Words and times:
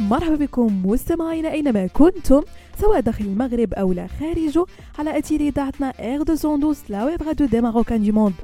مرحبا 0.00 0.34
بكم 0.34 0.82
مستمعينا 0.86 1.52
أينما 1.52 1.86
كنتم 1.86 2.42
سواء 2.80 3.00
داخل 3.00 3.24
المغرب 3.24 3.74
أو 3.74 3.92
لا 3.92 4.06
خارجه 4.20 4.64
على 4.98 5.18
اثير 5.18 5.40
اذاعتنا 5.40 5.92
R212 6.00 6.18
la 6.18 7.04
web 7.04 7.22
radio 7.22 7.46
des 7.46 7.60
Marocains 7.60 8.02
du 8.02 8.12
monde 8.12 8.34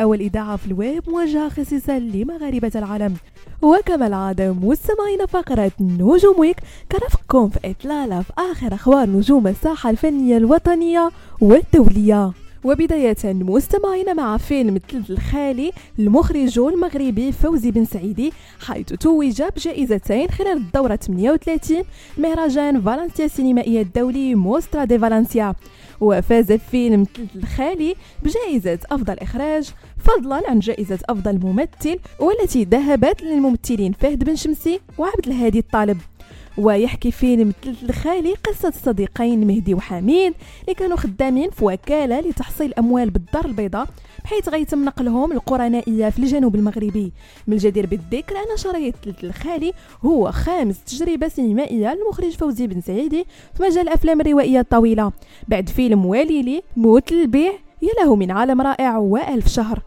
أول 0.00 0.20
إذاعة 0.20 0.56
في 0.56 0.66
الويب 0.66 1.10
موجهة 1.10 1.48
خصيصا 1.48 1.98
لمغاربة 1.98 2.72
العالم. 2.74 3.14
وكما 3.62 4.06
العادة 4.06 4.52
مستمعينا 4.52 5.26
فقرة 5.26 5.72
نجوم 5.80 6.38
week 6.38 6.56
كنرافقكم 6.92 7.48
في 7.48 7.58
إطلالة 7.70 8.22
في 8.22 8.32
آخر 8.38 8.74
أخبار 8.74 9.08
نجوم 9.08 9.46
الساحة 9.46 9.90
الفنية 9.90 10.36
الوطنية 10.36 11.10
والدولية. 11.40 12.32
وبداية 12.64 13.16
مستمعينا 13.24 14.16
مع 14.16 14.36
فيلم 14.36 14.76
الثلث 14.76 15.10
الخالي 15.10 15.72
المخرج 15.98 16.58
المغربي 16.58 17.32
فوزي 17.32 17.70
بن 17.70 17.84
سعيدي 17.84 18.32
حيث 18.66 18.86
توج 18.86 19.42
بجائزتين 19.42 20.30
خلال 20.30 20.56
الدورة 20.56 20.96
38 20.96 21.84
مهرجان 22.18 22.80
فالنسيا 22.80 23.24
السينمائية 23.24 23.82
الدولي 23.82 24.34
موسترا 24.34 24.84
دي 24.84 24.98
فالنسيا. 24.98 25.54
وفاز 26.00 26.52
فيلم 26.52 27.02
الثلث 27.02 27.36
الخالي 27.36 27.94
بجائزة 28.22 28.78
أفضل 28.90 29.18
إخراج 29.18 29.70
فضلا 29.98 30.50
عن 30.50 30.58
جائزة 30.58 30.98
أفضل 31.08 31.38
ممثل 31.42 31.98
والتي 32.20 32.64
ذهبت 32.64 33.22
للممثلين 33.22 33.92
فهد 33.92 34.24
بن 34.24 34.36
شمسي 34.36 34.80
وعبد 34.98 35.26
الهادي 35.26 35.58
الطالب. 35.58 35.98
ويحكي 36.58 37.10
فيلم 37.10 37.48
الثلث 37.48 37.90
الخالي 37.90 38.34
قصة 38.34 38.68
الصديقين 38.68 39.46
مهدي 39.46 39.74
وحميد 39.74 40.34
اللي 40.60 40.74
كانوا 40.74 40.96
خدامين 40.96 41.50
في 41.50 41.64
وكالة 41.64 42.20
لتحصيل 42.20 42.66
الأموال 42.66 43.10
بالدار 43.10 43.44
البيضاء 43.44 43.86
بحيث 44.24 44.48
غيتم 44.48 44.84
نقلهم 44.84 45.32
للقرى 45.32 45.68
نائية 45.68 46.10
في 46.10 46.18
الجنوب 46.18 46.54
المغربي. 46.54 47.12
من 47.46 47.54
الجدير 47.54 47.86
بالذكر 47.86 48.36
أن 48.36 48.76
الثلث 48.86 49.24
الخالي 49.24 49.72
هو 50.04 50.32
خامس 50.32 50.84
تجربة 50.84 51.28
سينمائية 51.28 51.94
للمخرج 51.94 52.30
فوزي 52.30 52.66
بن 52.66 52.80
سعيدي 52.80 53.26
في 53.56 53.62
مجال 53.62 53.88
الأفلام 53.88 54.20
الروائية 54.20 54.60
الطويلة 54.60 55.12
بعد 55.48 55.68
فيلم 55.68 56.06
واليلي 56.06 56.62
موت 56.76 57.12
البيع 57.12 57.52
يا 57.82 58.04
له 58.04 58.16
من 58.16 58.30
عالم 58.30 58.60
رائع 58.60 58.96
وألف 58.96 59.48
شهر. 59.48 59.82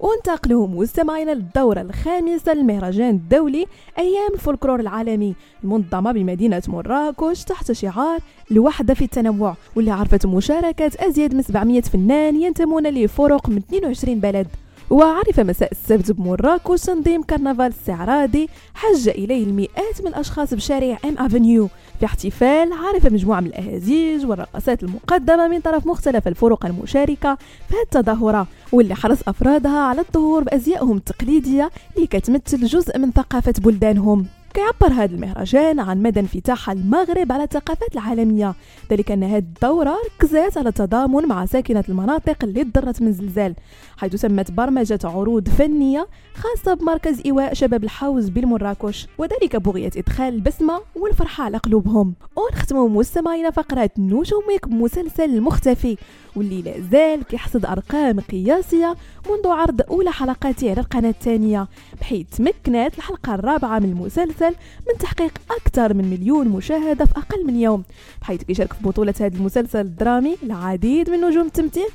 وانتقلوا 0.00 0.66
مستمعينا 0.66 1.30
للدورة 1.30 1.80
الخامسة 1.80 2.54
للمهرجان 2.54 3.10
الدولي 3.10 3.66
أيام 3.98 4.34
الفولكلور 4.34 4.80
العالمي 4.80 5.34
المنظمة 5.64 6.12
بمدينة 6.12 6.62
مراكش 6.68 7.44
تحت 7.44 7.72
شعار 7.72 8.20
الوحدة 8.50 8.94
في 8.94 9.04
التنوع 9.04 9.56
واللي 9.76 9.90
عرفت 9.90 10.26
مشاركة 10.26 10.90
أزيد 10.98 11.34
من 11.34 11.42
700 11.42 11.80
فنان 11.80 12.42
ينتمون 12.42 12.86
لفرق 12.86 13.48
من 13.48 13.56
22 13.56 14.20
بلد. 14.20 14.46
وعرف 14.90 15.40
مساء 15.40 15.72
السبت 15.72 16.12
بمراكش 16.12 16.80
تنظيم 16.80 17.22
كرنفال 17.22 17.66
استعراضي 17.68 18.48
حج 18.74 19.08
إليه 19.08 19.44
المئات 19.44 20.00
من 20.00 20.06
الأشخاص 20.06 20.54
بشارع 20.54 20.98
أم 21.04 21.18
أفنيو 21.18 21.68
في 22.00 22.06
احتفال 22.06 22.72
عرف 22.72 23.06
مجموعة 23.06 23.40
من 23.40 23.46
الأهازيج 23.46 24.26
والرقصات 24.26 24.82
المقدمة 24.82 25.48
من 25.48 25.60
طرف 25.60 25.86
مختلف 25.86 26.28
الفرق 26.28 26.66
المشاركة 26.66 27.38
في 27.68 27.74
التظاهرة 27.84 28.46
واللي 28.72 28.94
حرص 28.94 29.18
أفرادها 29.28 29.78
على 29.78 30.00
الظهور 30.00 30.44
بأزيائهم 30.44 30.96
التقليدية 30.96 31.70
اللي 31.96 32.06
كتمثل 32.06 32.66
جزء 32.66 32.98
من 32.98 33.10
ثقافة 33.12 33.54
بلدانهم. 33.58 34.26
كيعبر 34.54 34.92
هذا 34.92 35.14
المهرجان 35.14 35.80
عن 35.80 36.02
مدى 36.02 36.20
انفتاح 36.20 36.70
المغرب 36.70 37.32
على 37.32 37.42
الثقافات 37.44 37.92
العالمية. 37.92 38.54
ذلك 38.90 39.12
أن 39.12 39.22
هذه 39.22 39.38
الدورة 39.38 39.96
ركزت 40.06 40.58
على 40.58 40.68
التضامن 40.68 41.28
مع 41.28 41.46
ساكنة 41.46 41.84
المناطق 41.88 42.44
اللي 42.44 42.64
تضرت 42.64 43.02
من 43.02 43.12
زلزال 43.12 43.54
حيث 43.96 44.22
تمت 44.22 44.50
برمجة 44.50 44.98
عروض 45.04 45.48
فنية 45.48 46.08
خاصة 46.34 46.74
بمركز 46.74 47.20
إيواء 47.26 47.54
شباب 47.54 47.84
الحوز 47.84 48.28
بالمراكش 48.28 49.06
وذلك 49.18 49.56
بغية 49.56 49.90
إدخال 49.96 50.34
البسمة 50.34 50.80
والفرحة 50.96 51.44
على 51.44 51.56
قلوبهم. 51.56 52.14
ونختموا 52.40 52.88
مستمعينا 52.88 53.50
فقرة 53.50 53.90
نجومك 53.98 54.68
بمسلسل 54.68 55.24
المختفي 55.24 55.96
واللي 56.36 56.62
لا 56.62 56.80
زال 56.92 57.24
كيحصد 57.24 57.66
أرقام 57.66 58.20
قياسية 58.20 58.96
منذ 59.30 59.48
عرض 59.48 59.80
أولى 59.90 60.12
حلقاته 60.12 60.70
على 60.70 60.80
القناة 60.80 61.10
الثانية. 61.10 61.68
بحيث 62.00 62.26
تمكنت 62.36 62.98
الحلقة 62.98 63.34
الرابعة 63.34 63.78
من 63.78 63.90
المسلسل 63.90 64.54
من 64.88 64.98
تحقيق 64.98 65.32
أكثر 65.50 65.94
من 65.94 66.10
مليون 66.10 66.48
مشاهدة 66.48 67.04
في 67.04 67.12
أقل 67.16 67.46
من 67.46 67.56
يوم. 67.56 67.84
بحيث 68.20 68.42
كيشارك 68.42 68.72
في 68.72 68.82
بطولة 68.82 69.14
هذا 69.20 69.36
المسلسل 69.36 69.80
الدرامي 69.80 70.36
العديد 70.42 71.10
من 71.10 71.20
نجوم 71.20 71.46
التمثيل 71.46 71.88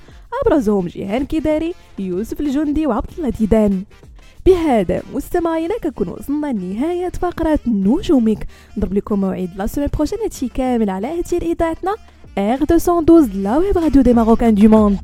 أبرزهم 0.46 0.88
جيهان 0.88 1.26
كيداري 1.26 1.74
يوسف 2.00 2.42
الجندي 2.42 2.88
وعبد 2.88 3.10
الله 3.18 3.30
ديدان. 3.30 3.84
بهذا 4.46 5.02
مستمعينا 5.14 5.78
كنكون 5.84 6.08
وصلنا 6.08 6.48
لنهاية 6.48 7.10
فقرة 7.10 7.60
نجوم 7.68 8.08
week 8.08 8.48
نضرب 8.78 8.94
لكم 8.94 9.22
موعد 9.22 9.50
la 9.56 9.68
semaine 9.68 9.88
prochaine 9.88 10.50
كامل 10.54 10.90
على 10.90 11.20
أثير 11.20 11.42
إذاعتنا 11.42 11.96
R212 12.38 13.34
la 13.44 13.60
web 13.60 13.78
radio 13.78 14.04
des 14.04 14.14
Marocains 14.14 14.52
du 14.52 14.68
monde. 14.68 14.98